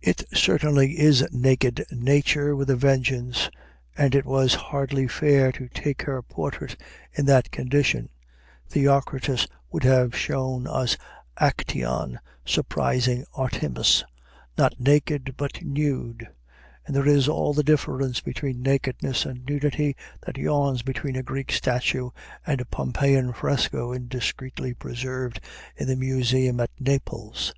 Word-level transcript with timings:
It 0.00 0.24
certainly 0.32 0.98
is 0.98 1.22
naked 1.30 1.84
Nature 1.90 2.56
with 2.56 2.70
a 2.70 2.74
vengeance, 2.74 3.50
and 3.94 4.14
it 4.14 4.24
was 4.24 4.54
hardly 4.54 5.06
fair 5.06 5.52
to 5.52 5.68
take 5.68 6.00
her 6.04 6.22
portrait 6.22 6.80
in 7.12 7.26
that 7.26 7.50
condition. 7.50 8.08
Theocritus 8.70 9.46
would 9.70 9.84
have 9.84 10.16
shown 10.16 10.66
us 10.66 10.96
Acteon 11.38 12.18
surprising 12.46 13.26
Artemis, 13.34 14.04
not 14.56 14.80
naked, 14.80 15.34
but 15.36 15.60
nude; 15.62 16.26
and 16.86 16.96
there 16.96 17.06
is 17.06 17.28
all 17.28 17.52
the 17.52 17.62
difference 17.62 18.22
between 18.22 18.62
nakedness 18.62 19.26
and 19.26 19.44
nudity 19.46 19.96
that 20.24 20.38
yawns 20.38 20.80
between 20.80 21.14
a 21.16 21.22
Greek 21.22 21.52
statue 21.52 22.08
and 22.46 22.62
a 22.62 22.64
Pompeiian 22.64 23.34
fresco 23.34 23.92
indiscreetly 23.92 24.72
preserved 24.72 25.40
in 25.76 25.88
the 25.88 25.96
museum 25.96 26.58
at 26.58 26.70
Naples. 26.80 27.52